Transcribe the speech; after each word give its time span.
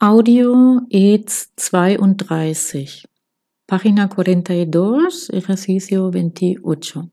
Audio 0.00 0.80
ETS 0.90 1.56
32, 1.56 3.08
Página 3.66 4.06
42, 4.08 5.32
Ejercicio 5.32 6.12
28. 6.12 7.10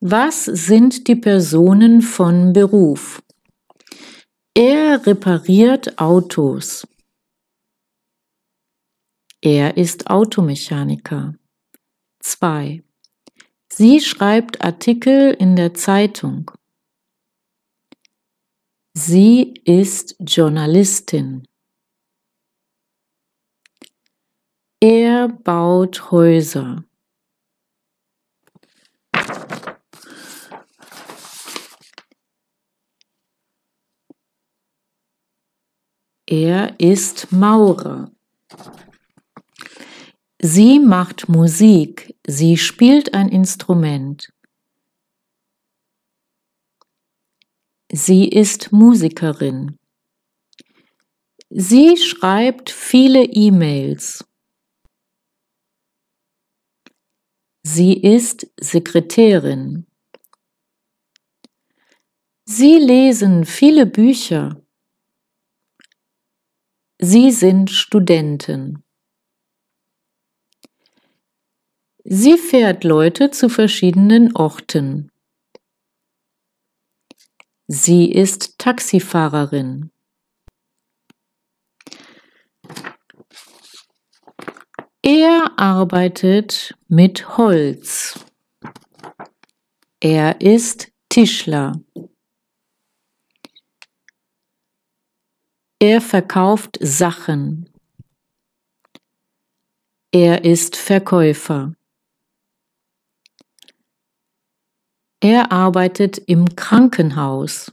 Was 0.00 0.46
sind 0.46 1.06
die 1.06 1.14
Personen 1.14 2.02
von 2.02 2.52
Beruf? 2.52 3.22
Er 4.52 5.06
repariert 5.06 5.96
Autos. 6.00 6.88
Er 9.40 9.76
ist 9.76 10.10
Automechaniker. 10.10 11.36
2. 12.18 12.82
Sie 13.72 14.00
schreibt 14.00 14.60
Artikel 14.60 15.36
in 15.38 15.54
der 15.54 15.72
Zeitung. 15.72 16.50
Sie 18.92 19.54
ist 19.64 20.16
Journalistin. 20.18 21.46
Er 24.80 25.28
baut 25.28 26.10
Häuser. 26.10 26.84
Er 36.26 36.78
ist 36.78 37.32
Maurer. 37.32 38.10
Sie 40.38 40.78
macht 40.78 41.30
Musik. 41.30 42.14
Sie 42.26 42.58
spielt 42.58 43.14
ein 43.14 43.30
Instrument. 43.30 44.30
Sie 47.90 48.28
ist 48.28 48.72
Musikerin. 48.72 49.78
Sie 51.48 51.96
schreibt 51.96 52.68
viele 52.68 53.24
E-Mails. 53.24 54.25
Sie 57.78 57.92
ist 57.92 58.50
Sekretärin. 58.58 59.86
Sie 62.46 62.78
lesen 62.78 63.44
viele 63.44 63.84
Bücher. 63.84 64.62
Sie 66.98 67.30
sind 67.30 67.70
Studenten. 67.70 68.82
Sie 72.04 72.38
fährt 72.38 72.82
Leute 72.82 73.30
zu 73.30 73.50
verschiedenen 73.50 74.34
Orten. 74.34 75.12
Sie 77.66 78.10
ist 78.10 78.58
Taxifahrerin. 78.58 79.90
Er 85.02 85.45
arbeitet 85.58 86.76
mit 86.88 87.36
Holz. 87.36 88.24
Er 90.00 90.40
ist 90.40 90.92
Tischler. 91.08 91.80
Er 95.78 96.00
verkauft 96.00 96.78
Sachen. 96.80 97.70
Er 100.12 100.44
ist 100.44 100.76
Verkäufer. 100.76 101.74
Er 105.20 105.52
arbeitet 105.52 106.18
im 106.18 106.56
Krankenhaus. 106.56 107.72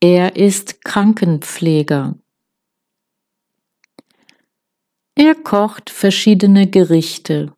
Er 0.00 0.34
ist 0.36 0.82
Krankenpfleger. 0.84 2.18
Er 5.24 5.36
kocht 5.36 5.88
verschiedene 5.88 6.68
Gerichte. 6.68 7.56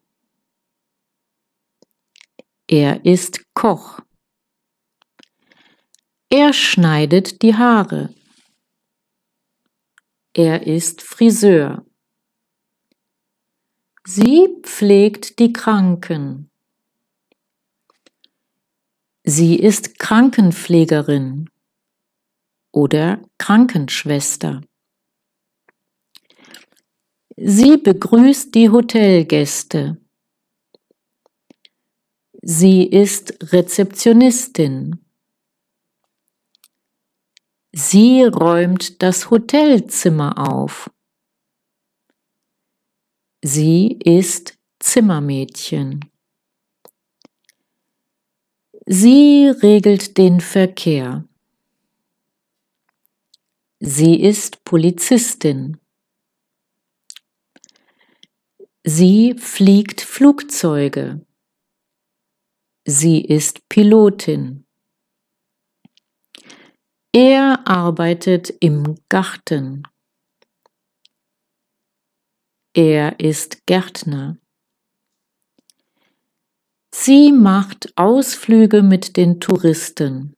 Er 2.67 3.07
ist 3.07 3.55
Koch. 3.55 4.01
Er 6.29 6.53
schneidet 6.53 7.41
die 7.41 7.55
Haare. 7.55 8.15
Er 10.35 10.67
ist 10.67 11.01
Friseur. 11.01 11.87
Sie 14.05 14.47
pflegt 14.61 15.39
die 15.39 15.55
Kranken. 15.55 16.51
Sie 19.23 19.59
ist 19.59 19.99
Krankenpflegerin 19.99 21.49
oder 22.73 23.23
Krankenschwester. 23.39 24.61
Sie 27.37 27.77
begrüßt 27.79 28.55
die 28.55 28.71
Hotelgäste. 28.71 30.01
Sie 32.43 32.85
ist 32.85 33.53
Rezeptionistin. 33.53 35.05
Sie 37.73 38.23
räumt 38.23 39.03
das 39.03 39.31
Hotelzimmer 39.31 40.39
auf. 40.39 40.91
Sie 43.43 43.99
ist 44.05 44.57
Zimmermädchen. 44.79 46.09
Sie 48.87 49.49
regelt 49.49 50.17
den 50.19 50.41
Verkehr. 50.41 51.25
Sie 53.81 54.21
ist 54.21 54.63
Polizistin. 54.65 55.81
Sie 58.87 59.35
fliegt 59.39 60.03
Flugzeuge. 60.03 61.25
Sie 62.85 63.23
ist 63.23 63.67
Pilotin. 63.71 64.67
Er 67.11 67.67
arbeitet 67.67 68.51
im 68.61 68.97
Garten. 69.09 69.85
Er 72.75 73.19
ist 73.21 73.65
Gärtner. 73.65 74.37
Sie 76.93 77.33
macht 77.33 77.97
Ausflüge 77.97 78.83
mit 78.83 79.17
den 79.17 79.41
Touristen. 79.41 80.37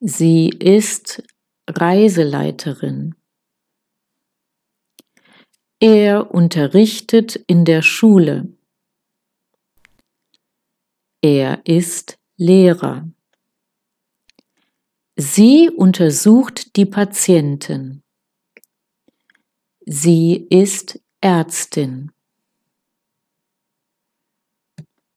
Sie 0.00 0.50
ist 0.50 1.22
Reiseleiterin. 1.66 3.14
Er 5.84 6.32
unterrichtet 6.32 7.34
in 7.48 7.64
der 7.64 7.82
Schule. 7.82 8.46
Er 11.20 11.66
ist 11.66 12.20
Lehrer. 12.36 13.10
Sie 15.16 15.70
untersucht 15.70 16.76
die 16.76 16.86
Patienten. 16.86 18.04
Sie 19.84 20.46
ist 20.50 21.00
Ärztin. 21.20 22.12